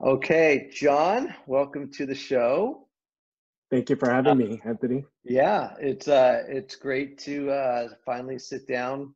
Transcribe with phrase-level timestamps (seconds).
[0.00, 2.86] Okay, John, welcome to the show.
[3.68, 5.04] Thank you for having uh, me, Anthony.
[5.24, 9.12] Yeah, it's uh, it's great to uh, finally sit down,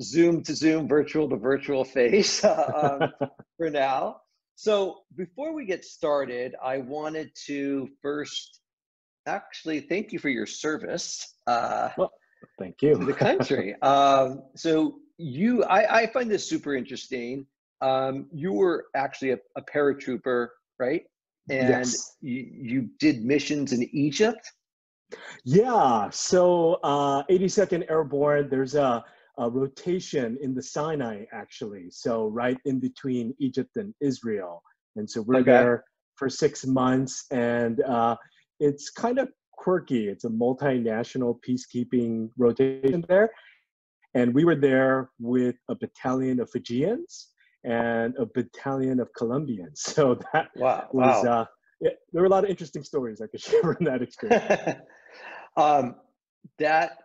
[0.00, 3.12] Zoom to Zoom, virtual to virtual face um,
[3.58, 4.22] for now.
[4.54, 8.60] So before we get started, I wanted to first
[9.26, 11.34] actually thank you for your service.
[11.46, 12.12] Uh, well,
[12.58, 13.74] thank you to the country.
[13.82, 17.46] um, so you, I, I find this super interesting
[17.80, 20.48] um, you were actually a, a paratrooper,
[20.78, 21.02] right?
[21.48, 22.16] And yes.
[22.20, 24.50] you, you did missions in Egypt.
[25.44, 26.10] Yeah.
[26.10, 29.04] So uh, 82nd Airborne, there's a,
[29.38, 31.90] a rotation in the Sinai actually.
[31.90, 34.62] So right in between Egypt and Israel,
[34.96, 35.50] and so we're okay.
[35.50, 35.84] there
[36.16, 38.16] for six months, and uh,
[38.58, 40.08] it's kind of quirky.
[40.08, 43.30] It's a multinational peacekeeping rotation there.
[44.14, 47.28] And we were there with a battalion of Fijians
[47.64, 49.82] and a battalion of Colombians.
[49.94, 51.32] So that wow, was wow.
[51.32, 51.44] Uh,
[51.80, 54.80] yeah, there were a lot of interesting stories I could share in that experience.
[55.56, 55.96] um,
[56.58, 56.98] that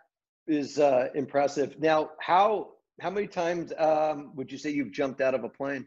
[0.48, 1.80] is uh, impressive.
[1.80, 5.86] Now, how how many times um, would you say you've jumped out of a plane?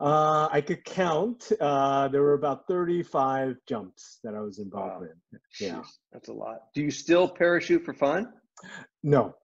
[0.00, 1.50] Uh, I could count.
[1.60, 5.08] Uh, there were about 35 jumps that I was involved wow.
[5.32, 5.40] in.
[5.60, 6.72] Yeah, Jeez, that's a lot.
[6.74, 8.32] Do you still parachute for fun?
[9.02, 9.34] No.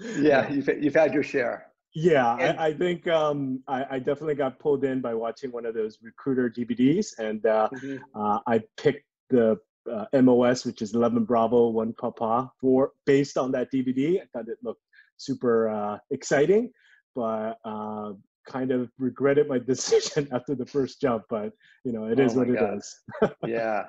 [0.00, 1.69] yeah, you've you've had your share.
[1.92, 5.66] Yeah, and, I, I, think um, I, I, definitely got pulled in by watching one
[5.66, 7.96] of those recruiter DVDs, and uh, mm-hmm.
[8.14, 9.58] uh, I picked the
[9.90, 14.20] uh, MOS, which is 11 Bravo, 1 Papa, for based on that DVD.
[14.20, 14.82] I thought it looked
[15.16, 16.70] super uh, exciting,
[17.16, 18.12] but uh,
[18.46, 21.24] kind of regretted my decision after the first jump.
[21.28, 21.52] But
[21.84, 22.74] you know, it oh is what God.
[22.74, 23.00] it is.
[23.46, 23.84] yeah.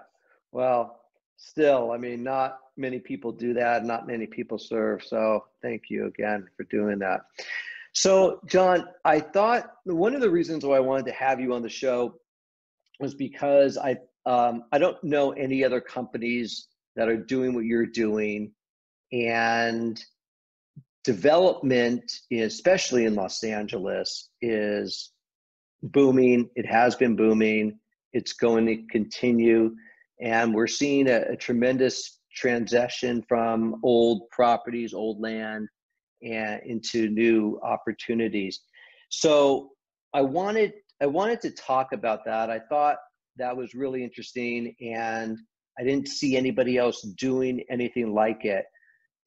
[0.51, 1.01] Well,
[1.37, 3.85] still, I mean, not many people do that.
[3.85, 5.03] Not many people serve.
[5.03, 7.21] So thank you again for doing that.
[7.93, 11.61] So, John, I thought one of the reasons why I wanted to have you on
[11.61, 12.15] the show
[12.99, 17.87] was because I um, I don't know any other companies that are doing what you're
[17.87, 18.51] doing,
[19.11, 20.01] and
[21.03, 25.11] development, especially in Los Angeles, is
[25.83, 26.49] booming.
[26.55, 27.79] It has been booming.
[28.13, 29.75] It's going to continue,
[30.21, 35.67] and we're seeing a, a tremendous transition from old properties, old land
[36.23, 38.61] and into new opportunities.
[39.09, 39.71] So
[40.13, 42.49] I wanted I wanted to talk about that.
[42.49, 42.97] I thought
[43.37, 45.37] that was really interesting, and
[45.79, 48.65] I didn't see anybody else doing anything like it.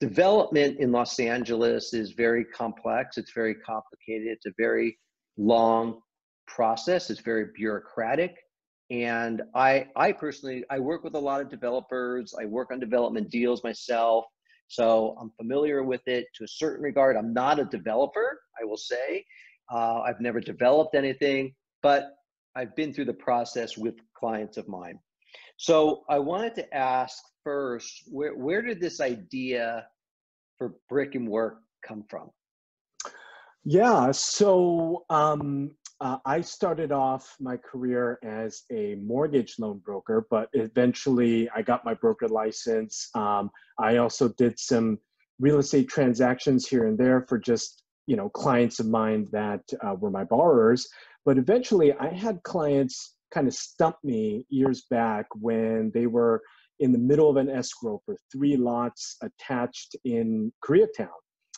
[0.01, 3.17] Development in Los Angeles is very complex.
[3.17, 4.29] It's very complicated.
[4.29, 4.97] It's a very
[5.37, 6.01] long
[6.47, 7.11] process.
[7.11, 8.37] It's very bureaucratic.
[8.91, 12.35] And I, I personally, I work with a lot of developers.
[12.39, 14.27] I work on development deals myself.
[14.69, 17.17] So I'm familiar with it to a certain regard.
[17.17, 19.25] I'm not a developer, I will say.
[19.73, 22.17] Uh, I've never developed anything, but
[22.57, 24.99] I've been through the process with clients of mine.
[25.57, 29.87] So I wanted to ask first, where, where did this idea
[30.59, 32.31] for brick and work come from?
[33.65, 35.71] Yeah, so um,
[36.05, 41.83] uh, I started off my career as a mortgage loan broker, but eventually I got
[41.87, 43.09] my broker license.
[43.15, 44.99] Um, I also did some
[45.41, 49.95] real estate transactions here and there for just you know clients of mine that uh,
[49.95, 50.87] were my borrowers.
[51.25, 56.43] But eventually, I had clients kind of stump me years back when they were
[56.81, 61.09] in the middle of an escrow for three lots attached in Koreatown,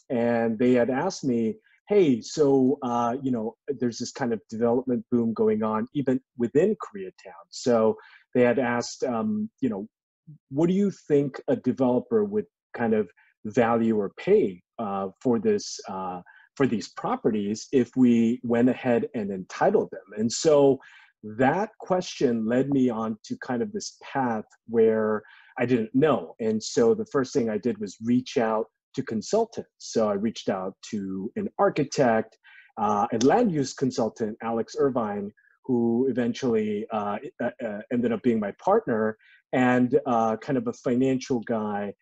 [0.08, 1.56] and they had asked me
[1.88, 6.76] hey, so uh, you know, there's this kind of development boom going on even within
[6.76, 7.44] Koreatown.
[7.50, 7.96] So
[8.34, 9.86] they had asked, um, you know,
[10.50, 13.08] what do you think a developer would kind of
[13.44, 16.20] value or pay uh, for this uh,
[16.56, 20.18] for these properties if we went ahead and entitled them?
[20.18, 20.78] And so
[21.22, 25.22] that question led me on to kind of this path where
[25.58, 26.34] I didn't know.
[26.40, 28.66] And so the first thing I did was reach out
[28.96, 29.70] to consultants.
[29.78, 32.36] So I reached out to an architect,
[32.78, 35.30] uh, and land use consultant, Alex Irvine,
[35.64, 39.16] who eventually uh, uh, uh, ended up being my partner,
[39.52, 41.92] and uh, kind of a financial guy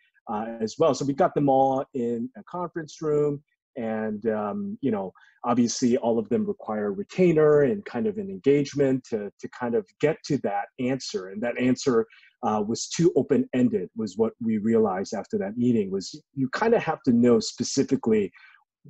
[0.60, 0.94] as well.
[0.94, 3.42] So we got them all in a conference room,
[3.76, 5.12] and um, you know,
[5.44, 9.86] obviously, all of them require retainer and kind of an engagement to to kind of
[10.00, 12.06] get to that answer, and that answer
[12.44, 16.82] uh, was too open-ended was what we realized after that meeting was you kind of
[16.82, 18.30] have to know specifically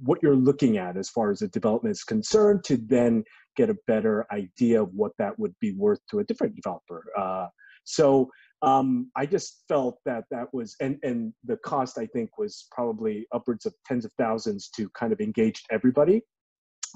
[0.03, 3.23] what you're looking at as far as the development is concerned to then
[3.56, 7.47] get a better idea of what that would be worth to a different developer uh,
[7.85, 8.29] so
[8.62, 13.27] um, i just felt that that was and and the cost i think was probably
[13.33, 16.21] upwards of tens of thousands to kind of engage everybody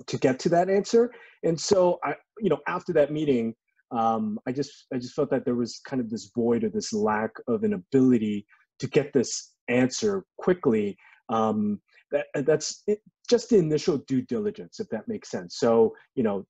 [0.07, 1.11] to get to that answer.
[1.45, 3.55] And so I, you know, after that meeting,
[3.91, 6.93] um, I just I just felt that there was kind of this void or this
[6.93, 8.47] lack of an ability
[8.81, 10.97] to get this answer quickly.
[11.29, 11.81] Um,
[12.11, 15.59] that, that's it, just the initial due diligence, if that makes sense.
[15.59, 16.47] So, you know,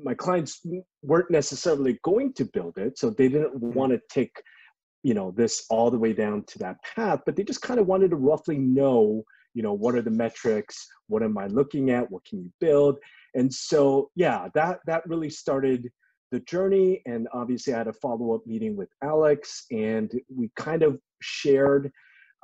[0.00, 0.60] my clients
[1.02, 3.72] weren't necessarily going to build it, so they didn't mm-hmm.
[3.72, 4.32] want to take,
[5.02, 7.86] you know, this all the way down to that path, but they just kind of
[7.86, 9.24] wanted to roughly know,
[9.54, 12.98] you know, what are the metrics, what am I looking at, what can you build,
[13.34, 15.90] and so yeah, that that really started
[16.34, 17.00] the journey.
[17.06, 21.92] And obviously, I had a follow up meeting with Alex, and we kind of shared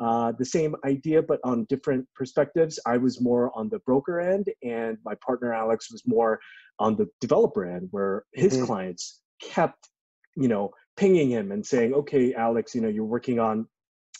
[0.01, 2.79] uh, the same idea, but on different perspectives.
[2.87, 6.41] I was more on the broker end, and my partner Alex was more
[6.79, 8.65] on the developer end, where his mm-hmm.
[8.65, 9.91] clients kept,
[10.37, 13.67] you know, pinging him and saying, "Okay, Alex, you know, you're working on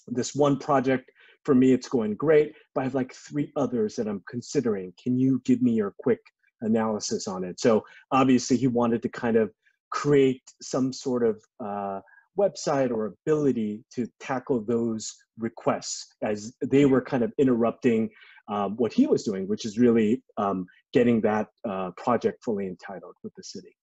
[0.07, 1.11] this one project.
[1.45, 4.93] For me, it's going great, but I have like three others that I'm considering.
[5.03, 6.21] Can you give me your quick
[6.61, 9.51] analysis on it?" So obviously, he wanted to kind of
[9.91, 12.01] create some sort of uh,
[12.39, 18.11] website or ability to tackle those requests as they were kind of interrupting
[18.49, 23.15] um, what he was doing, which is really um, getting that uh, project fully entitled
[23.23, 23.77] with the city.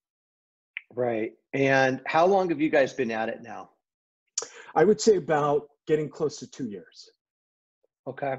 [0.93, 1.31] Right.
[1.53, 3.69] And how long have you guys been at it now?
[4.75, 7.09] I would say about getting close to two years.
[8.07, 8.35] Okay,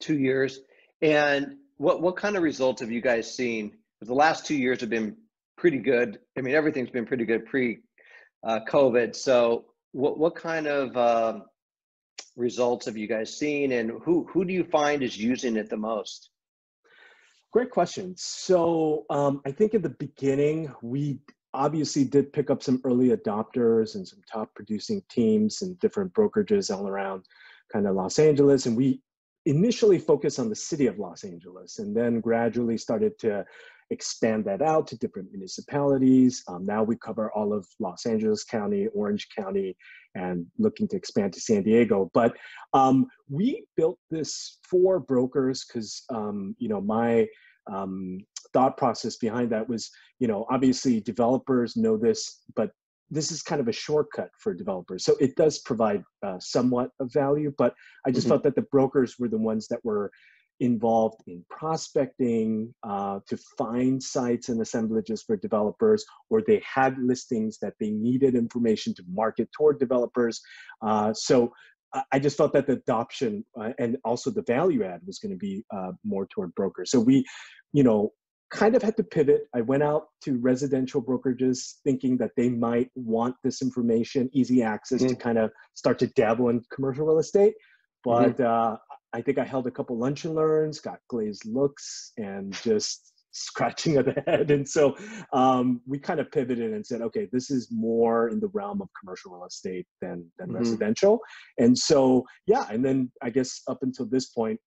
[0.00, 0.60] two years.
[1.00, 3.76] And what what kind of results have you guys seen?
[4.00, 5.16] The last two years have been
[5.62, 6.18] pretty good.
[6.36, 7.78] I mean, everything's been pretty good pre
[8.44, 9.14] uh, COVID.
[9.14, 11.40] So, what what kind of uh,
[12.36, 15.76] results have you guys seen, and who who do you find is using it the
[15.76, 16.30] most?
[17.52, 18.12] Great question.
[18.16, 21.20] So, um, I think at the beginning we
[21.54, 26.74] obviously did pick up some early adopters and some top producing teams and different brokerages
[26.74, 27.22] all around
[27.72, 29.00] kind of Los Angeles, and we
[29.46, 33.44] initially focused on the city of Los Angeles, and then gradually started to
[33.92, 36.42] expand that out to different municipalities.
[36.48, 39.76] Um, now we cover all of Los Angeles County, Orange County,
[40.14, 42.10] and looking to expand to San Diego.
[42.12, 42.36] But
[42.72, 47.26] um, we built this for brokers because, um, you know, my
[47.70, 48.18] um,
[48.52, 52.70] thought process behind that was, you know, obviously developers know this, but
[53.10, 55.04] this is kind of a shortcut for developers.
[55.04, 57.74] So it does provide uh, somewhat of value, but
[58.06, 58.30] I just mm-hmm.
[58.30, 60.10] felt that the brokers were the ones that were
[60.62, 67.58] involved in prospecting uh, to find sites and assemblages for developers, or they had listings
[67.58, 70.40] that they needed information to market toward developers.
[70.80, 71.52] Uh, so
[72.12, 75.36] I just felt that the adoption uh, and also the value add was going to
[75.36, 76.90] be uh, more toward brokers.
[76.92, 77.24] So we,
[77.72, 78.12] you know,
[78.50, 79.42] kind of had to pivot.
[79.54, 85.00] I went out to residential brokerages thinking that they might want this information, easy access
[85.00, 85.08] mm-hmm.
[85.08, 87.54] to kind of start to dabble in commercial real estate.
[88.04, 88.74] But mm-hmm.
[88.74, 88.76] uh,
[89.12, 93.96] I think I held a couple lunch and learns, got glazed looks, and just scratching
[93.96, 94.50] of the head.
[94.50, 94.96] And so
[95.32, 98.88] um, we kind of pivoted and said, okay, this is more in the realm of
[99.00, 100.58] commercial real estate than than mm-hmm.
[100.58, 101.20] residential.
[101.58, 104.60] And so yeah, and then I guess up until this point,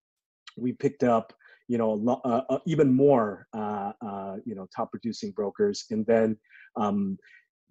[0.56, 1.32] we picked up
[1.68, 6.36] you know uh, uh, even more uh, uh, you know top producing brokers, and then
[6.76, 7.18] um,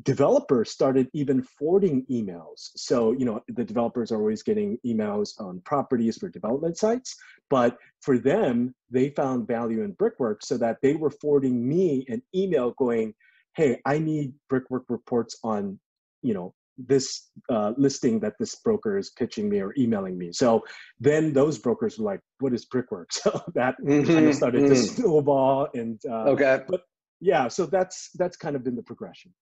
[0.04, 2.72] developers started even forwarding emails.
[2.76, 7.16] So, you know, the developers are always getting emails on properties for development sites,
[7.50, 12.22] but for them, they found value in Brickwork so that they were forwarding me an
[12.36, 13.14] email going,
[13.56, 15.80] hey, I need Brickwork reports on,
[16.22, 20.34] you know, this uh, listing that this broker is pitching me or emailing me.
[20.34, 20.66] So
[21.00, 23.12] then those brokers were like, what is Brickwork?
[23.14, 24.74] So that mm-hmm, kind of started mm-hmm.
[24.74, 26.60] to snowball and, uh, okay.
[26.68, 26.82] But
[27.22, 29.34] yeah, so that's, that's kind of been the progression.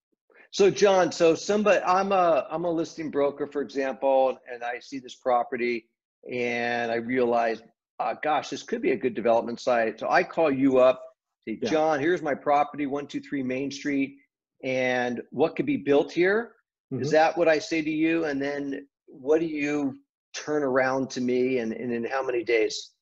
[0.54, 5.00] So John, so somebody, I'm a, I'm a listing broker, for example, and I see
[5.00, 5.86] this property
[6.32, 7.60] and I realize,
[7.98, 9.98] uh, gosh, this could be a good development site.
[9.98, 11.02] So I call you up,
[11.44, 11.68] say, yeah.
[11.68, 14.14] John, here's my property, one, two, three Main Street,
[14.62, 16.52] and what could be built here?
[16.92, 17.02] Mm-hmm.
[17.02, 18.26] Is that what I say to you?
[18.26, 19.98] And then what do you
[20.36, 22.92] turn around to me and, and in how many days?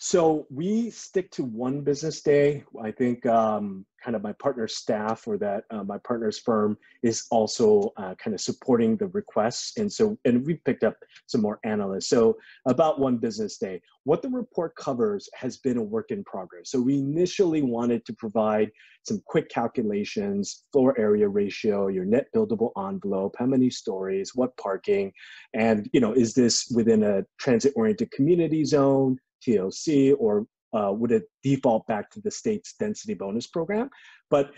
[0.00, 2.62] So we stick to one business day.
[2.80, 7.26] I think um, kind of my partner's staff or that uh, my partner's firm is
[7.32, 9.76] also uh, kind of supporting the requests.
[9.76, 10.94] And so, and we picked up
[11.26, 12.08] some more analysts.
[12.08, 12.36] So
[12.66, 13.80] about one business day.
[14.04, 16.70] What the report covers has been a work in progress.
[16.70, 18.70] So we initially wanted to provide
[19.02, 25.12] some quick calculations, floor area ratio, your net buildable envelope, how many stories, what parking,
[25.54, 29.18] and you know, is this within a transit-oriented community zone?
[29.44, 33.90] TOC, or uh, would it default back to the state's density bonus program?
[34.30, 34.50] But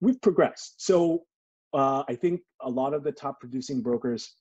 [0.00, 0.84] we've progressed.
[0.84, 1.24] So
[1.72, 4.34] uh, I think a lot of the top producing brokers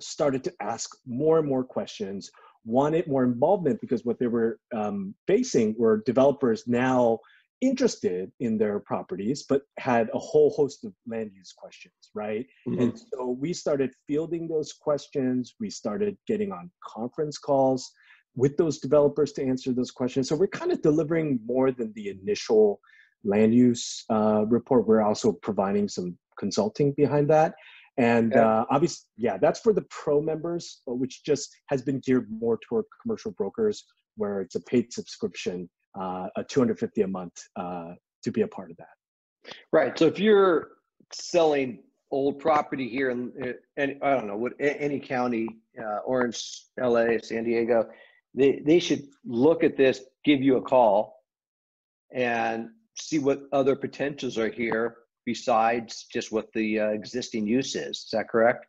[0.00, 2.30] started to ask more and more questions,
[2.64, 7.18] wanted more involvement because what they were um, facing were developers now
[7.60, 12.46] interested in their properties, but had a whole host of land use questions, right?
[12.68, 12.82] Mm-hmm.
[12.82, 15.54] And so we started fielding those questions.
[15.60, 17.90] We started getting on conference calls
[18.36, 20.28] with those developers to answer those questions.
[20.28, 22.80] So we're kind of delivering more than the initial
[23.22, 24.86] land use uh, report.
[24.86, 27.54] We're also providing some consulting behind that.
[27.96, 28.60] And yeah.
[28.60, 32.86] uh, obviously, yeah, that's for the pro members, which just has been geared more toward
[33.00, 33.84] commercial brokers,
[34.16, 37.92] where it's a paid subscription, uh, a 250 a month uh,
[38.24, 39.52] to be a part of that.
[39.72, 39.96] Right.
[39.96, 40.70] So if you're
[41.12, 43.32] selling old property here in,
[43.76, 45.46] in I don't know what any county,
[45.80, 47.88] uh, Orange, LA, San Diego,
[48.34, 51.16] they they should look at this, give you a call,
[52.12, 57.98] and see what other potentials are here besides just what the uh, existing use is.
[57.98, 58.66] Is that correct?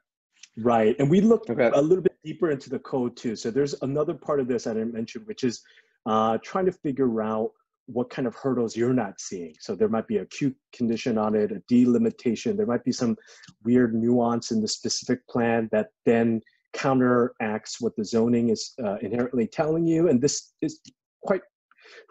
[0.58, 0.96] Right.
[1.00, 1.70] And we looked okay.
[1.74, 3.36] a little bit deeper into the code too.
[3.36, 5.62] So there's another part of this I didn't mention, which is
[6.06, 7.52] uh, trying to figure out
[7.88, 9.54] what kind of hurdles you're not seeing.
[9.60, 12.58] So there might be a Q condition on it, a D limitation.
[12.58, 13.16] There might be some
[13.64, 16.42] weird nuance in the specific plan that then
[16.76, 20.10] counteracts what the zoning is uh, inherently telling you.
[20.10, 20.80] And this is
[21.24, 21.42] quite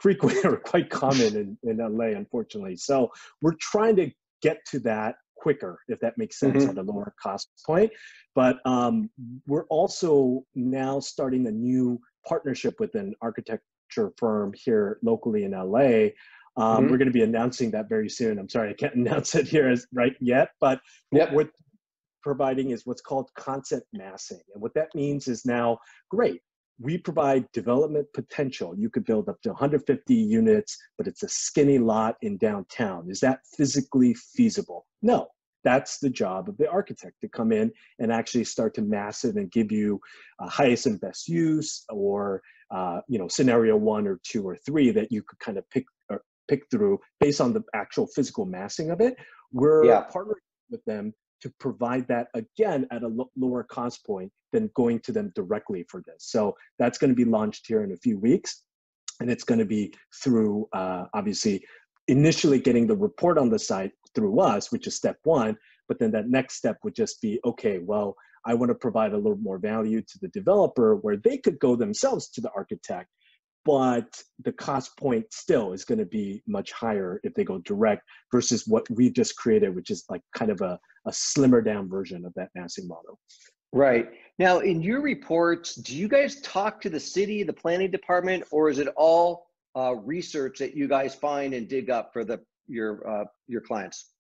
[0.01, 2.77] frequent or quite common in, in LA, unfortunately.
[2.77, 4.11] So we're trying to
[4.43, 6.71] get to that quicker, if that makes sense, mm-hmm.
[6.71, 7.93] at a lower cost point.
[8.35, 9.11] But um,
[9.47, 16.11] we're also now starting a new partnership with an architecture firm here locally in LA.
[16.57, 16.91] Um, mm-hmm.
[16.91, 18.39] We're going to be announcing that very soon.
[18.39, 20.81] I'm sorry, I can't announce it here as right yet, but
[21.13, 21.33] yep.
[21.33, 21.51] what
[22.25, 24.41] providing is what's called concept massing.
[24.55, 25.79] And what that means is now,
[26.11, 26.41] great,
[26.81, 28.75] we provide development potential.
[28.77, 33.09] You could build up to 150 units, but it's a skinny lot in downtown.
[33.11, 34.87] Is that physically feasible?
[35.03, 35.29] No.
[35.63, 39.37] That's the job of the architect to come in and actually start to mass it
[39.37, 39.99] and give you
[40.39, 44.91] a highest and best use or uh, you know scenario one or two or three
[44.91, 48.91] that you could kind of pick or pick through based on the actual physical massing
[48.91, 49.17] of it.
[49.53, 50.05] We're yeah.
[50.15, 51.15] partnering with them
[51.45, 55.85] to provide that again at a lo- lower cost point than going to them directly
[55.91, 56.17] for this.
[56.21, 58.63] So that's going to be launched here in a few weeks.
[59.21, 61.63] And it's going to be through, uh, obviously,
[62.09, 65.55] initially getting the report on the site through us, which is step one.
[65.87, 69.19] But then that next step would just be okay, well, I want to provide a
[69.19, 73.11] little more value to the developer where they could go themselves to the architect
[73.65, 78.03] but the cost point still is going to be much higher if they go direct
[78.31, 82.25] versus what we've just created, which is like kind of a, a slimmer down version
[82.25, 83.19] of that massing model.
[83.73, 84.09] Right.
[84.39, 88.69] Now, in your reports, do you guys talk to the city, the planning department, or
[88.69, 93.07] is it all uh, research that you guys find and dig up for the your
[93.09, 94.11] uh, your clients?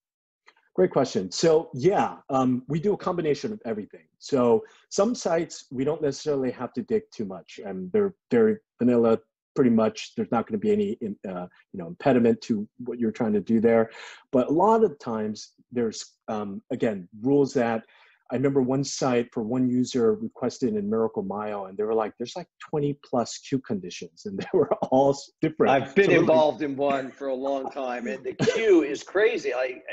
[0.74, 1.30] Great question.
[1.30, 4.06] So yeah, um, we do a combination of everything.
[4.18, 9.18] So some sites we don't necessarily have to dig too much, and they're very vanilla
[9.54, 13.12] pretty much there's not going to be any uh, you know impediment to what you're
[13.12, 13.90] trying to do there.
[14.32, 17.84] But a lot of times there's um, again rules that
[18.30, 22.12] i remember one site for one user requested in miracle mile and they were like
[22.18, 25.70] there's like 20 plus Q conditions and they were all different.
[25.70, 29.52] I've been so involved in one for a long time and the Q is crazy.
[29.52, 29.84] Like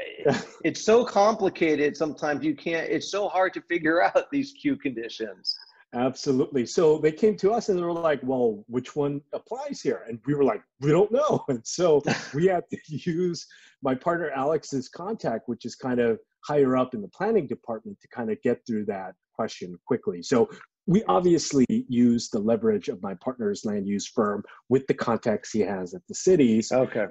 [0.64, 5.58] it's so complicated sometimes you can't it's so hard to figure out these Q conditions
[5.94, 6.66] Absolutely.
[6.66, 10.06] So they came to us and they were like, well, which one applies here?
[10.08, 11.44] And we were like, we don't know.
[11.50, 12.02] And so
[12.34, 13.46] we had to use
[13.82, 18.08] my partner Alex's contact, which is kind of higher up in the planning department to
[18.08, 20.24] kind of get through that question quickly.
[20.24, 20.50] So
[20.88, 25.60] we obviously use the leverage of my partner's land use firm with the contacts he
[25.60, 26.72] has at the cities.
[26.72, 27.08] Okay.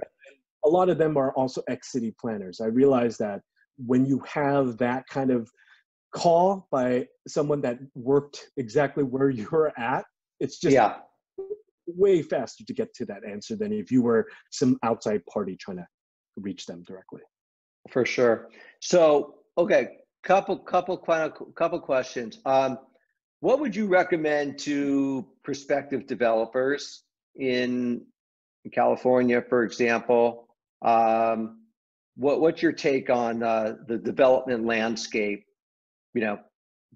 [0.64, 2.60] A lot of them are also ex city planners.
[2.60, 3.40] I realize that
[3.76, 5.50] when you have that kind of
[6.12, 10.04] call by someone that worked exactly where you're at,
[10.40, 10.96] it's just yeah.
[11.86, 15.78] way faster to get to that answer than if you were some outside party trying
[15.78, 15.86] to
[16.36, 17.20] reach them directly.
[17.90, 18.48] For sure.
[18.80, 19.88] So, okay,
[20.22, 22.38] couple couple couple questions.
[22.44, 22.78] Um,
[23.40, 27.04] what would you recommend to prospective developers
[27.36, 28.02] in
[28.72, 30.46] California, for example?
[30.82, 31.60] Um,
[32.16, 35.46] what, what's your take on uh, the development landscape
[36.14, 36.38] you know,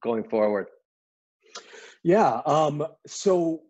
[0.01, 0.67] going forward?
[2.03, 2.41] Yeah.
[2.47, 3.63] Um, so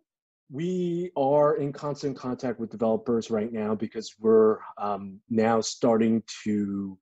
[0.51, 6.97] we are in constant contact with developers right now because we're um, now starting to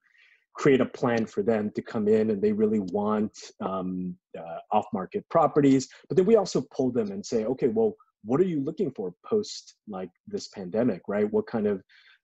[0.55, 4.85] create a plan for them to come in and they really want um, uh, off
[4.93, 5.89] market properties.
[6.07, 9.13] But then we also pull them and say, okay, well, what are you looking for
[9.25, 11.31] post like this pandemic, right?
[11.31, 11.81] What kind of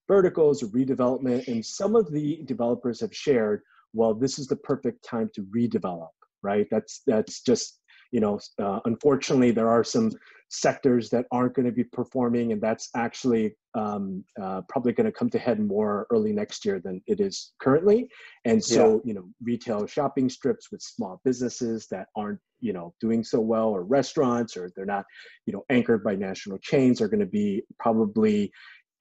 [0.08, 1.48] verticals or redevelopment?
[1.48, 3.62] And some of the developers have shared
[3.94, 6.10] well, this is the perfect time to redevelop,
[6.44, 6.68] right?
[6.72, 7.80] That's that's just
[8.12, 10.12] you know, uh, unfortunately, there are some
[10.50, 15.12] sectors that aren't going to be performing, and that's actually um, uh, probably going to
[15.12, 18.10] come to head more early next year than it is currently.
[18.46, 19.00] And so, yeah.
[19.06, 23.68] you know, retail shopping strips with small businesses that aren't, you know, doing so well,
[23.68, 25.06] or restaurants, or they're not,
[25.46, 28.52] you know, anchored by national chains, are going to be probably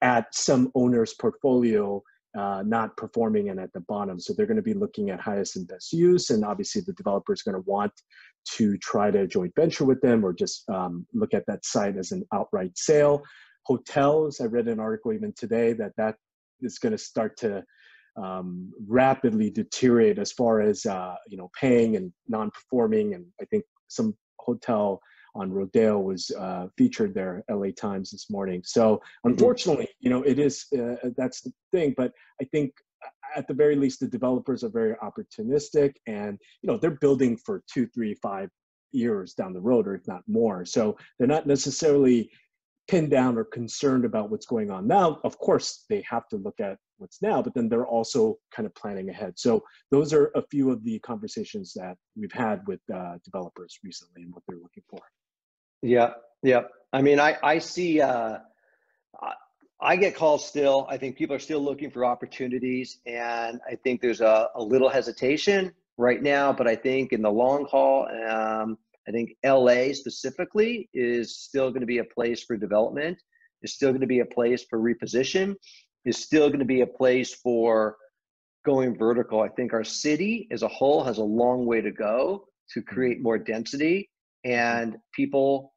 [0.01, 2.01] at some owner's portfolio
[2.37, 4.19] uh, not performing and at the bottom.
[4.19, 6.29] So they're going to be looking at highest and best use.
[6.29, 7.91] And obviously, the developer is going to want
[8.57, 12.11] to try to joint venture with them or just um, look at that site as
[12.11, 13.23] an outright sale.
[13.65, 16.15] Hotels, I read an article even today that that
[16.61, 17.63] is going to start to
[18.21, 23.13] um, rapidly deteriorate as far as uh, you know paying and non-performing.
[23.15, 24.99] And I think some hotel
[25.35, 28.61] on Rodeo was uh, featured there, LA Times this morning.
[28.65, 29.29] So mm-hmm.
[29.29, 31.93] unfortunately, you know, it is uh, that's the thing.
[31.97, 32.73] But I think
[33.35, 37.63] at the very least, the developers are very opportunistic, and you know, they're building for
[37.71, 38.49] two, three, five
[38.91, 40.65] years down the road, or if not more.
[40.65, 42.31] So they're not necessarily
[42.87, 45.19] pinned down or concerned about what's going on now.
[45.23, 48.75] Of course, they have to look at what's now, but then they're also kind of
[48.75, 49.37] planning ahead.
[49.37, 54.23] So those are a few of the conversations that we've had with uh, developers recently
[54.23, 54.99] and what they're looking for.
[55.81, 56.11] Yeah,
[56.43, 56.63] yeah.
[56.91, 58.01] I mean, I I see.
[58.01, 58.39] Uh,
[59.81, 60.85] I get calls still.
[60.89, 64.89] I think people are still looking for opportunities, and I think there's a, a little
[64.89, 66.51] hesitation right now.
[66.51, 68.77] But I think in the long haul, um,
[69.07, 73.17] I think LA specifically is still going to be a place for development.
[73.61, 75.55] Is still going to be a place for reposition.
[76.09, 77.95] Is still going to be a place for
[78.65, 79.41] going vertical.
[79.41, 82.93] I think our city as a whole has a long way to go to mm-hmm.
[82.93, 84.09] create more density
[84.43, 85.73] and people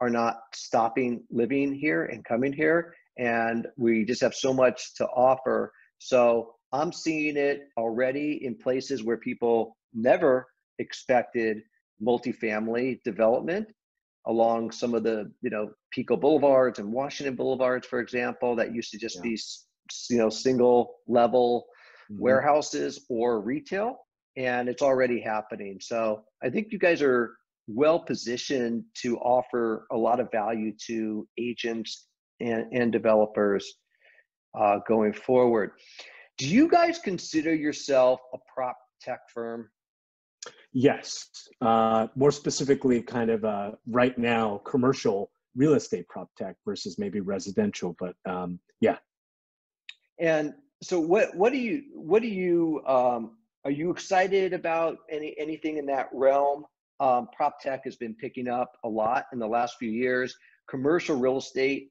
[0.00, 5.06] are not stopping living here and coming here and we just have so much to
[5.06, 10.46] offer so i'm seeing it already in places where people never
[10.78, 11.58] expected
[12.02, 13.66] multifamily development
[14.26, 18.90] along some of the you know pico boulevards and washington boulevards for example that used
[18.90, 19.22] to just yeah.
[19.22, 19.38] be
[20.10, 21.66] you know single level
[22.10, 22.22] mm-hmm.
[22.22, 23.96] warehouses or retail
[24.36, 29.96] and it's already happening so i think you guys are well positioned to offer a
[29.96, 32.08] lot of value to agents
[32.40, 33.74] and, and developers
[34.58, 35.72] uh, going forward.
[36.38, 39.68] Do you guys consider yourself a prop tech firm?
[40.72, 41.28] Yes.
[41.60, 47.20] Uh, more specifically, kind of uh, right now, commercial real estate prop tech versus maybe
[47.20, 48.96] residential, but um, yeah.
[50.18, 55.34] And so, what what do you what do you um, are you excited about any
[55.38, 56.64] anything in that realm?
[57.00, 60.34] um, prop tech has been picking up a lot in the last few years.
[60.68, 61.90] Commercial real estate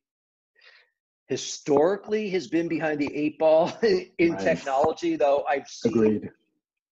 [1.28, 4.44] historically has been behind the eight ball in nice.
[4.44, 6.30] technology, though I've seen Agreed.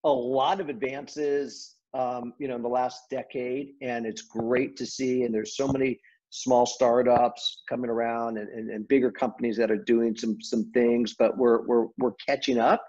[0.04, 4.86] a lot of advances, um, you know, in the last decade, and it's great to
[4.86, 5.24] see.
[5.24, 6.00] And there's so many
[6.32, 11.14] small startups coming around and, and, and bigger companies that are doing some some things,
[11.20, 12.84] but we're we're we're catching up.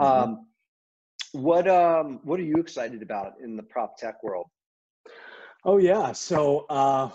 [0.00, 0.30] Mm-hmm.
[0.30, 0.46] Um,
[1.32, 4.46] what um what are you excited about in the prop tech world?
[5.64, 7.10] Oh yeah, so uh,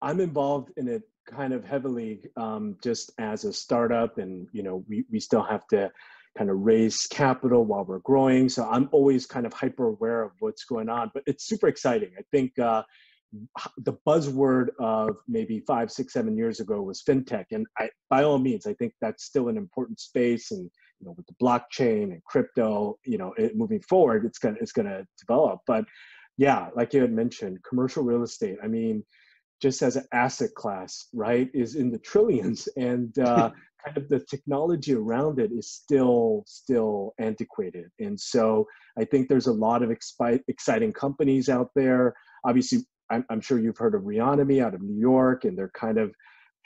[0.00, 4.84] I'm involved in it kind of heavily, um, just as a startup, and you know
[4.88, 5.90] we we still have to
[6.36, 8.48] kind of raise capital while we're growing.
[8.48, 12.10] So I'm always kind of hyper aware of what's going on, but it's super exciting.
[12.16, 12.84] I think uh,
[13.78, 18.38] the buzzword of maybe five, six, seven years ago was fintech, and I, by all
[18.38, 20.50] means, I think that's still an important space.
[20.50, 24.56] And you know, with the blockchain and crypto, you know, it, moving forward, it's gonna
[24.60, 25.60] it's gonna develop.
[25.66, 25.84] But
[26.38, 28.56] yeah, like you had mentioned, commercial real estate.
[28.62, 29.04] I mean,
[29.60, 33.50] just as an asset class, right, is in the trillions, and uh,
[33.84, 37.90] kind of the technology around it is still still antiquated.
[37.98, 38.66] And so
[38.98, 42.14] I think there's a lot of expi- exciting companies out there.
[42.44, 45.98] Obviously, I'm, I'm sure you've heard of Reonomy out of New York, and they're kind
[45.98, 46.12] of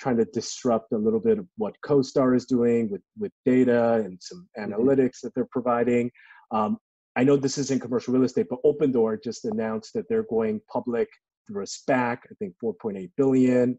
[0.00, 4.18] trying to disrupt a little bit of what CoStar is doing with with data and
[4.20, 4.72] some mm-hmm.
[4.72, 6.11] analytics that they're providing.
[6.50, 6.78] Um,
[7.14, 11.09] I know this isn't commercial real estate, but Opendoor just announced that they're going public
[11.46, 13.78] through a SPAC, I think 4.8 billion.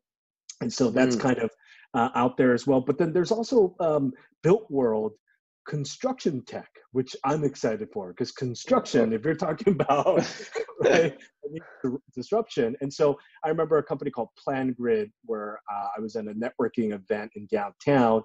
[0.62, 1.22] And so that's mm.
[1.22, 1.50] kind of
[1.94, 2.82] uh, out there as well.
[2.82, 5.14] But then there's also um, Built World
[5.68, 10.28] construction tech, which I'm excited for because construction, if you're talking about
[10.82, 11.18] right,
[12.16, 12.76] disruption.
[12.82, 16.94] And so I remember a company called PlanGrid where uh, I was at a networking
[16.94, 18.24] event in downtown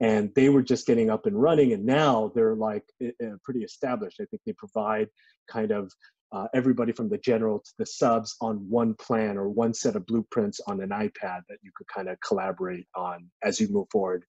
[0.00, 4.18] and they were just getting up and running and now they're like uh, pretty established.
[4.20, 5.08] I think they provide
[5.48, 5.92] kind of
[6.32, 10.06] uh, everybody from the general to the subs on one plan or one set of
[10.06, 14.24] blueprints on an ipad that you could kind of collaborate on as you move forward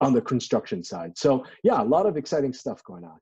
[0.00, 3.18] on the construction side so yeah a lot of exciting stuff going on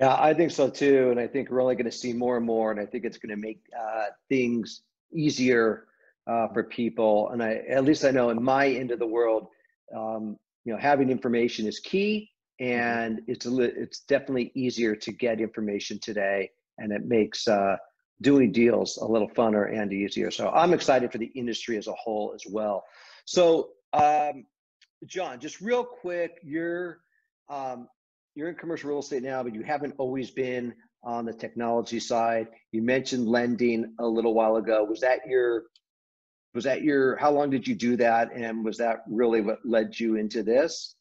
[0.00, 2.46] Yeah, I think so too, and I think we're only going to see more and
[2.46, 5.88] more, and I think it's going to make uh, things easier
[6.30, 7.30] uh, for people.
[7.30, 9.48] And I, at least I know in my end of the world,
[9.96, 15.10] um, you know, having information is key, and it's a li- it's definitely easier to
[15.12, 17.76] get information today, and it makes uh,
[18.20, 20.30] doing deals a little funner and easier.
[20.30, 22.84] So I'm excited for the industry as a whole as well.
[23.24, 24.44] So, um,
[25.06, 27.00] John, just real quick, you're
[27.48, 27.88] um,
[28.34, 32.48] you're in commercial real estate now, but you haven't always been on the technology side.
[32.72, 34.84] You mentioned lending a little while ago.
[34.84, 35.64] Was that your
[36.54, 39.98] was that your how long did you do that and was that really what led
[39.98, 40.94] you into this?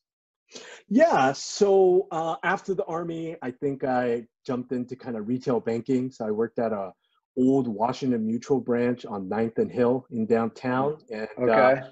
[0.87, 6.09] Yeah, so uh, after the army, I think I jumped into kind of retail banking.
[6.09, 6.93] So I worked at a
[7.37, 10.97] old Washington Mutual branch on 9th and Hill in downtown.
[11.11, 11.81] And uh, Okay.
[11.81, 11.87] uh,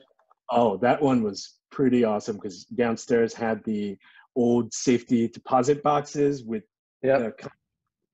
[0.51, 3.97] oh, that one was pretty awesome because downstairs had the
[4.37, 6.63] old safety deposit boxes with
[7.03, 7.43] Yep.
[7.43, 7.47] uh,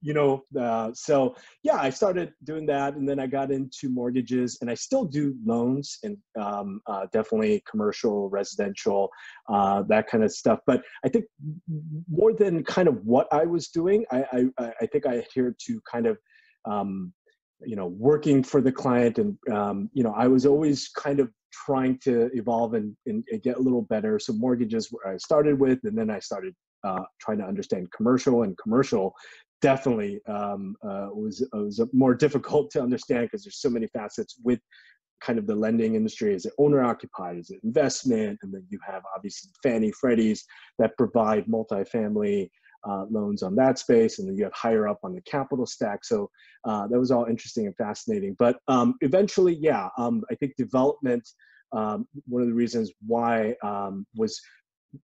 [0.01, 4.57] you know uh, so yeah i started doing that and then i got into mortgages
[4.61, 9.09] and i still do loans and um, uh, definitely commercial residential
[9.53, 11.25] uh, that kind of stuff but i think
[12.09, 14.25] more than kind of what i was doing i
[14.57, 16.17] i, I think i adhered to kind of
[16.65, 17.13] um,
[17.63, 21.29] you know working for the client and um, you know i was always kind of
[21.51, 25.59] trying to evolve and, and, and get a little better so mortgages where i started
[25.59, 29.13] with and then i started uh, trying to understand commercial and commercial
[29.61, 34.59] definitely um, uh, was was more difficult to understand because there's so many facets with
[35.21, 36.33] kind of the lending industry.
[36.33, 37.37] Is it owner occupied?
[37.37, 38.39] Is it investment?
[38.41, 40.43] And then you have obviously Fannie Freddie's
[40.79, 42.49] that provide multifamily
[42.87, 46.03] uh, loans on that space, and then you have higher up on the capital stack.
[46.03, 46.29] So
[46.65, 48.35] uh, that was all interesting and fascinating.
[48.37, 51.27] But um, eventually, yeah, um, I think development.
[51.73, 54.41] Um, one of the reasons why um, was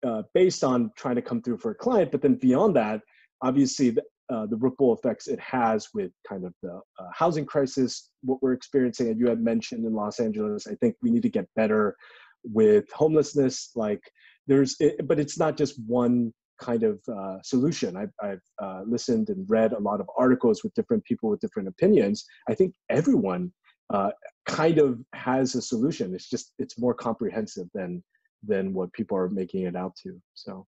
[0.04, 3.02] uh, based on trying to come through for a client, but then beyond that,
[3.44, 8.10] obviously the, uh, the ripple effects it has with kind of the uh, housing crisis,
[8.24, 10.66] what we're experiencing, and you had mentioned in Los Angeles.
[10.66, 11.96] I think we need to get better
[12.44, 13.72] with homelessness.
[13.76, 14.02] Like
[14.48, 17.96] there's, it, but it's not just one kind of uh, solution.
[17.98, 21.68] I've, I've uh, listened and read a lot of articles with different people with different
[21.68, 22.26] opinions.
[22.50, 23.52] I think everyone
[23.94, 24.12] uh,
[24.46, 26.14] kind of has a solution.
[26.16, 28.04] It's just it's more comprehensive than
[28.48, 30.22] than what people are making it out to.
[30.34, 30.66] So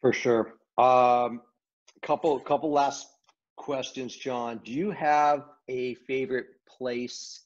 [0.00, 0.54] For sure.
[0.78, 1.42] Um,
[2.02, 3.06] couple couple last
[3.56, 4.60] questions, John.
[4.64, 7.44] Do you have a favorite place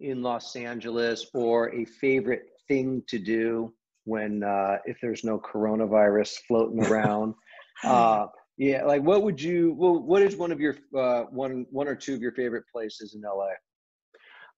[0.00, 3.72] in Los Angeles or a favorite thing to do
[4.06, 7.34] when uh, if there's no coronavirus floating around?
[7.84, 9.74] uh, yeah, like what would you?
[9.76, 13.14] Well, what is one of your uh, one one or two of your favorite places
[13.14, 13.50] in LA?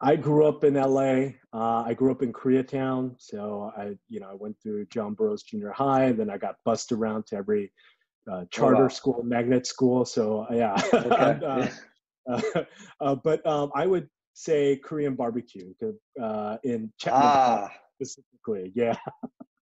[0.00, 1.30] I grew up in LA.
[1.52, 5.42] Uh, I grew up in Koreatown, so I, you know, I went through John Burroughs
[5.42, 7.72] Junior High, and then I got bussed around to every
[8.30, 8.88] uh, charter Oh, wow.
[8.88, 10.04] school, magnet school.
[10.04, 11.44] So uh, yeah, Okay.
[11.44, 11.68] Uh,
[12.30, 12.64] uh,
[13.00, 15.72] uh, but um, I would say Korean barbecue
[16.22, 17.68] uh, in Chapman ah,
[18.02, 18.72] specifically.
[18.74, 18.96] Yeah,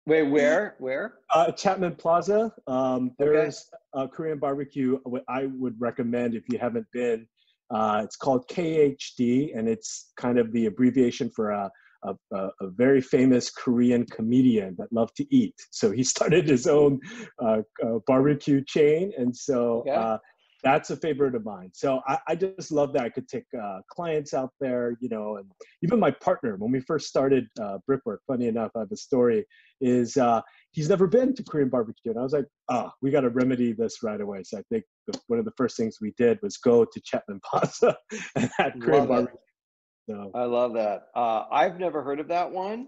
[0.05, 0.75] wait, where?
[0.79, 1.15] Where?
[1.33, 2.51] uh, Chapman Plaza.
[2.67, 3.31] Um, Okay.
[3.31, 4.97] there's a Korean barbecue.
[5.03, 7.27] what I would recommend if you haven't been.
[7.71, 11.71] Uh, it's called KHD, and it's kind of the abbreviation for a,
[12.03, 15.55] a, a, very famous Korean comedian that loved to eat.
[15.71, 16.99] So he started his own
[17.43, 20.17] uh, uh, barbecue chain, and so Okay.
[20.65, 21.69] That's a favorite of mine.
[21.73, 25.37] So I, I just love that I could take uh, clients out there, you know,
[25.37, 25.45] and
[25.83, 28.21] even my partner when we first started uh, Brickwork.
[28.25, 29.45] Funny enough, I have a story.
[29.79, 32.09] Is uh, he's never been to Korean barbecue.
[32.11, 34.41] And I was like, oh, we got to remedy this right away.
[34.43, 37.41] So I think the, one of the first things we did was go to Chapman
[37.45, 37.95] Plaza
[38.35, 39.37] and had Korean Love barbecue.
[40.09, 41.07] So, I love that.
[41.15, 42.87] Uh, I've never heard of that one,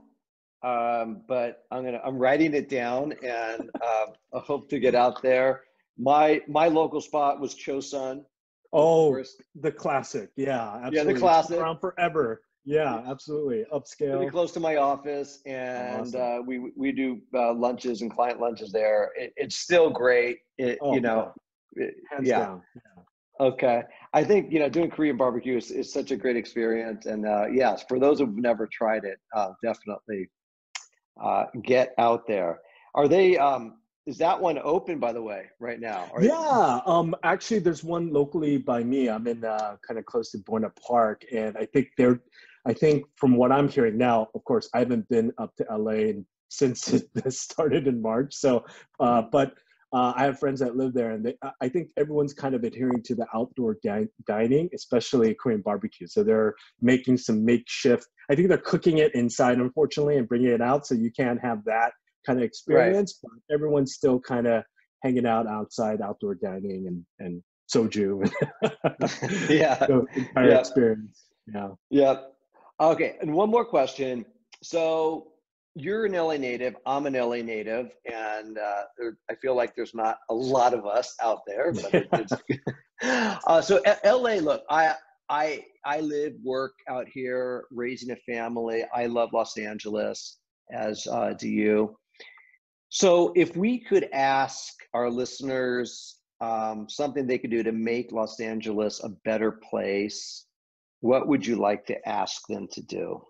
[0.64, 5.24] um, but I'm gonna I'm writing it down, and uh, I hope to get out
[5.24, 5.62] there.
[5.98, 8.24] My my local spot was Chosun.
[8.74, 9.24] oh,
[9.56, 10.30] the classic.
[10.36, 11.20] Yeah, Yeah, the absolutely.
[11.20, 11.60] Classic.
[11.60, 12.42] Around forever.
[12.66, 13.64] Yeah, absolutely.
[13.74, 14.18] Upscale.
[14.18, 16.22] Pretty close to my office, and Awesome.
[16.22, 19.12] uh, we we do uh, lunches and client lunches there.
[19.18, 20.40] It, it's still great.
[20.58, 21.32] It, Oh, you know,
[21.78, 22.40] it- Hands yeah.
[22.40, 22.62] down.
[23.40, 23.84] Okay.
[24.14, 27.06] I think, you know, doing Korean barbecue is, is such a great experience.
[27.06, 30.28] And uh, yes, for those who've never tried it, uh, definitely
[31.24, 32.60] uh, get out there.
[32.96, 36.10] Are they, um, is that one open, by the way, right now?
[36.14, 39.10] Are- Yeah, um, actually, there's one locally by me.
[39.10, 42.20] I'm in uh, kind of close to Buena Park, and I think they're.
[42.66, 46.22] I think from what I'm hearing now, of course, I haven't been up to LA
[46.50, 46.82] since
[47.14, 48.34] this started in March.
[48.34, 48.66] So,
[49.00, 49.54] uh, but
[49.94, 52.64] uh, I have friends that live there, and they, I- I think everyone's kind of
[52.64, 56.08] adhering to the outdoor di- dining, especially Korean barbecue.
[56.08, 58.08] So they're making some makeshift.
[58.30, 61.64] I think they're cooking it inside, unfortunately, and bringing it out, so you can't have
[61.66, 61.92] that
[62.28, 63.20] kind of experience.
[63.24, 64.64] But everyone's still kind of
[65.04, 67.42] hanging out outside, outdoor dining, and and
[67.74, 68.30] soju.
[69.50, 70.60] yeah, so entire yeah.
[70.60, 71.26] experience.
[71.54, 71.70] Yeah.
[71.90, 72.16] Yeah.
[72.80, 74.26] Okay, and one more question.
[74.62, 75.32] So
[75.76, 76.76] you're an LA native.
[76.86, 80.86] I'm an LA native, and uh, there, I feel like there's not a lot of
[80.86, 81.72] us out there.
[81.72, 82.34] But it, it's,
[83.48, 84.96] uh, so LA, look, I
[85.30, 88.86] I I live, work out here, raising a family.
[88.94, 90.40] I love Los Angeles,
[90.72, 91.96] as uh, do you.
[92.90, 98.40] So if we could ask our listeners um, something they could do to make Los
[98.40, 100.46] Angeles a better place,
[101.02, 103.22] what would you like to ask them to do?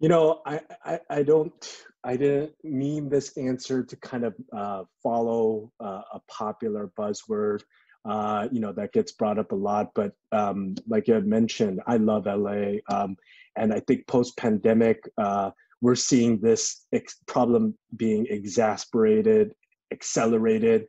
[0.00, 4.84] You know, I, I, I don't, I didn't mean this answer to kind of uh,
[5.02, 7.60] follow uh, a popular buzzword,
[8.08, 9.90] uh, you know, that gets brought up a lot.
[9.94, 12.78] But um, like you had mentioned, I love LA.
[12.88, 13.16] Um,
[13.56, 15.50] and I think post pandemic, uh,
[15.82, 19.52] we're seeing this ex- problem being exasperated,
[19.92, 20.86] accelerated,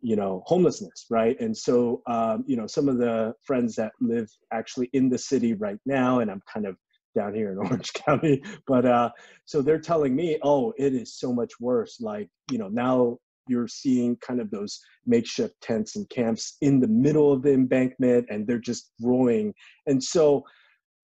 [0.00, 1.38] you know, homelessness, right?
[1.40, 5.54] And so, um, you know, some of the friends that live actually in the city
[5.54, 6.76] right now, and I'm kind of
[7.14, 8.42] down here in Orange County.
[8.68, 9.10] But uh,
[9.44, 12.00] so they're telling me, oh, it is so much worse.
[12.00, 16.88] Like, you know, now you're seeing kind of those makeshift tents and camps in the
[16.88, 19.52] middle of the embankment and they're just growing.
[19.86, 20.44] And so,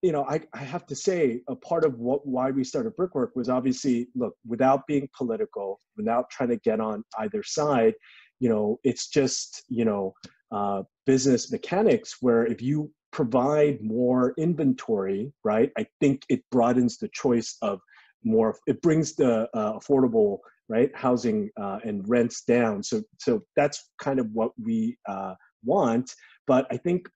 [0.03, 3.35] you know, I, I have to say a part of what why we started Brickwork
[3.37, 7.93] was obviously look, without being political, without trying to get on either side,
[8.39, 10.13] you know, it's just, you know,
[10.51, 15.71] uh, business mechanics where if you provide more inventory, right?
[15.77, 17.79] I think it broadens the choice of
[18.25, 18.57] more.
[18.67, 22.83] It brings the uh, affordable right housing uh, and rents down.
[22.83, 26.13] So so that's kind of what we uh, want.
[26.45, 27.07] But I think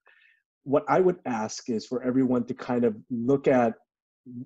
[0.68, 3.74] what I would ask is for everyone to kind of look at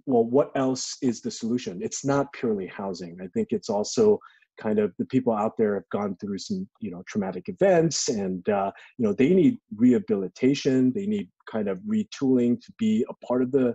[0.07, 1.81] well, what else is the solution?
[1.83, 3.19] It's not purely housing.
[3.21, 4.21] I think it's also
[4.61, 8.49] kind of the people out there have gone through some you know traumatic events and
[8.49, 13.43] uh, you know they need rehabilitation they need kind of retooling to be a part
[13.43, 13.75] of the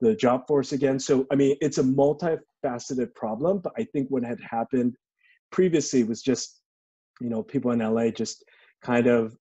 [0.00, 4.22] the job force again so i mean it's a multifaceted problem but i think what
[4.22, 4.94] had happened
[5.50, 6.60] previously was just
[7.20, 8.44] you know people in la just
[8.84, 9.34] kind of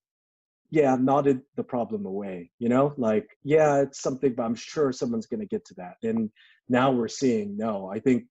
[0.70, 5.26] yeah nodded the problem away you know like yeah it's something but i'm sure someone's
[5.26, 6.30] going to get to that and
[6.68, 8.26] now we're seeing no i think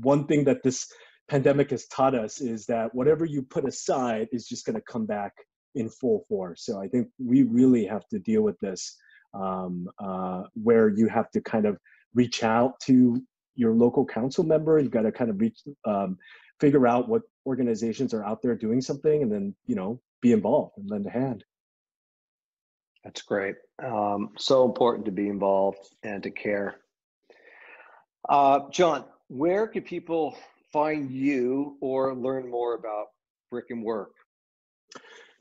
[0.00, 0.86] one thing that this
[1.28, 5.06] pandemic has taught us is that whatever you put aside is just going to come
[5.06, 5.32] back
[5.74, 6.64] in full force.
[6.64, 8.96] So I think we really have to deal with this,
[9.34, 11.78] um, uh, where you have to kind of
[12.14, 13.22] reach out to
[13.54, 14.78] your local council member.
[14.78, 16.16] You've got to kind of reach, um,
[16.60, 20.78] figure out what organizations are out there doing something, and then you know be involved
[20.78, 21.44] and lend a hand.
[23.04, 23.56] That's great.
[23.82, 26.76] Um, so important to be involved and to care.
[28.28, 30.36] Uh, John, where can people
[30.72, 33.06] find you or learn more about
[33.50, 34.12] Brick and Work?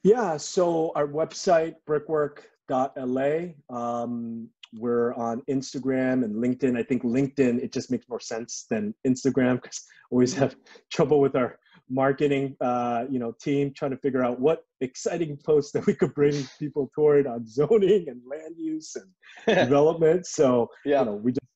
[0.04, 3.48] Yeah, so our website, brickwork.la.
[3.70, 6.78] Um, we're on Instagram and LinkedIn.
[6.78, 10.56] I think LinkedIn, it just makes more sense than Instagram because always have
[10.92, 11.60] trouble with our
[11.90, 16.14] marketing uh, you know team trying to figure out what exciting posts that we could
[16.14, 21.00] bring people toward on zoning and land use and development so yeah.
[21.00, 21.48] you know we just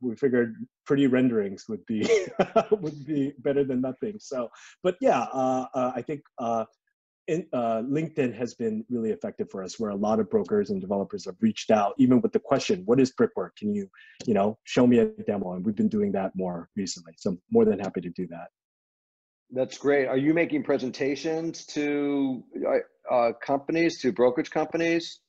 [0.00, 0.54] we figured
[0.86, 2.08] pretty renderings would be
[2.70, 4.14] would be better than nothing.
[4.18, 4.50] So,
[4.82, 6.64] but yeah, uh, uh, I think uh,
[7.28, 10.80] in, uh, LinkedIn has been really effective for us, where a lot of brokers and
[10.80, 13.56] developers have reached out, even with the question, "What is brickwork?
[13.56, 13.88] Can you,
[14.26, 17.12] you know, show me a demo?" And we've been doing that more recently.
[17.18, 18.48] So, I'm more than happy to do that.
[19.52, 20.06] That's great.
[20.06, 25.20] Are you making presentations to uh, uh, companies, to brokerage companies?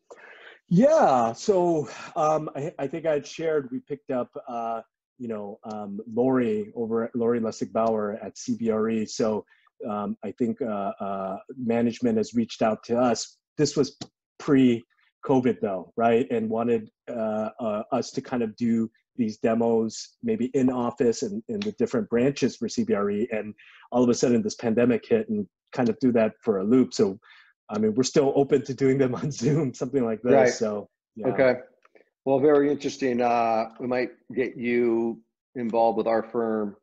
[0.70, 4.82] Yeah, so um, I, I, think I shared we picked up, uh,
[5.18, 9.10] you know, um, Lori over at Lori Lessig Bauer at CBRE.
[9.10, 9.44] So
[9.90, 13.38] um, I think uh, uh, management has reached out to us.
[13.58, 13.98] This was
[15.24, 16.28] pre-COVID though, right?
[16.32, 21.44] And wanted uh, uh, us to kind of do these demos, maybe in office and
[21.50, 23.28] in the different branches for CBRE.
[23.32, 23.54] And
[23.92, 26.94] all of a sudden, this pandemic hit and kind of threw that for a loop.
[26.94, 27.20] So
[27.72, 30.34] I mean, we're still open to doing them on Zoom, something like this.
[30.34, 30.50] Right.
[30.50, 31.28] So, yeah.
[31.28, 31.56] okay.
[32.26, 33.22] Well, very interesting.
[33.22, 35.22] Uh, we might get you
[35.56, 36.76] involved with our firm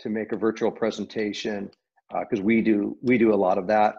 [0.00, 1.70] to make a virtual presentation
[2.10, 3.96] because uh, we do we do a lot of that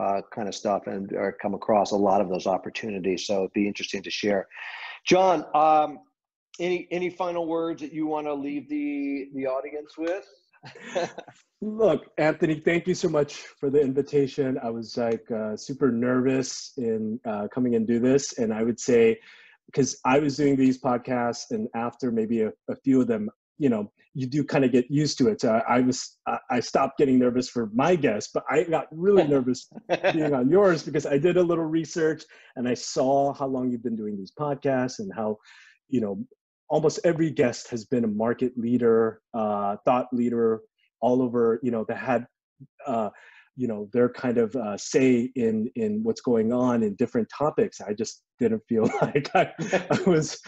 [0.00, 3.26] uh, kind of stuff and uh, come across a lot of those opportunities.
[3.26, 4.48] So it'd be interesting to share.
[5.06, 6.00] John, um,
[6.58, 10.26] any any final words that you want to leave the the audience with?
[11.62, 14.58] Look, Anthony, thank you so much for the invitation.
[14.62, 18.80] I was like uh, super nervous in uh, coming and do this, and I would
[18.80, 19.18] say
[19.66, 23.30] because I was doing these podcasts, and after maybe a, a few of them,
[23.60, 25.42] you know, you do kind of get used to it.
[25.42, 28.86] So I, I was, I, I stopped getting nervous for my guests, but I got
[28.90, 29.68] really nervous
[30.12, 32.24] being on yours because I did a little research
[32.56, 35.36] and I saw how long you've been doing these podcasts and how,
[35.88, 36.24] you know,
[36.70, 40.62] almost every guest has been a market leader, uh, thought leader
[41.02, 42.26] all over, you know, that had,
[42.86, 43.10] uh,
[43.56, 47.80] you know their kind of uh, say in in what's going on in different topics
[47.80, 49.52] i just didn't feel like I,
[49.90, 50.40] I was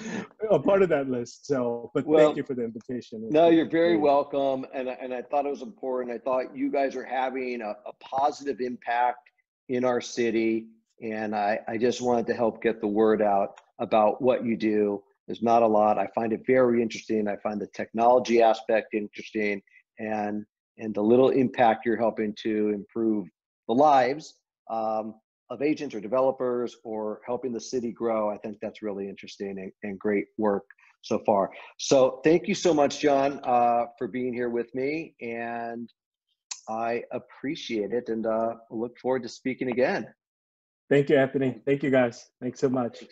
[0.50, 1.46] a part of that list.
[1.46, 3.28] So but well, thank you for the invitation.
[3.30, 6.14] No you're very welcome and, and i thought it was important.
[6.14, 9.30] I thought you guys are having a, a positive impact
[9.68, 10.66] in our city
[11.02, 15.02] and I, I just wanted to help get the word out about what you do.
[15.26, 15.98] There's not a lot.
[15.98, 17.28] I find it very interesting.
[17.28, 19.62] I find the technology aspect interesting
[19.98, 20.44] and
[20.78, 23.26] and the little impact you're helping to improve
[23.68, 24.34] the lives
[24.70, 25.14] um,
[25.50, 28.30] of agents or developers or helping the city grow.
[28.30, 30.64] I think that's really interesting and, and great work
[31.02, 31.50] so far.
[31.78, 35.14] So thank you so much, John, uh, for being here with me.
[35.20, 35.90] And
[36.68, 40.06] I appreciate it and uh, look forward to speaking again.
[40.88, 41.60] Thank you, Anthony.
[41.66, 42.30] Thank you, guys.
[42.40, 43.04] Thanks so much.